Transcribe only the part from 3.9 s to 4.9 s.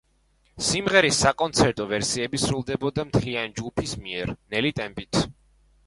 მიერ, ნელი